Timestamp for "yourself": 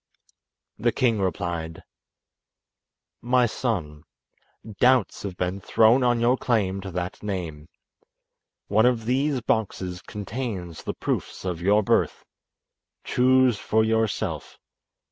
13.83-14.57